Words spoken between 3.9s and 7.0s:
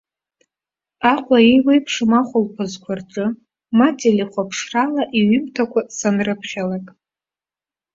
телехәаԥшрала иҩымҭақәа санрыԥхьалак.